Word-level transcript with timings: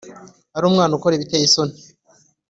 ari 0.55 0.65
umwana 0.69 0.93
ukora 0.97 1.13
ibiteye 1.15 1.43
isoni 1.45 1.73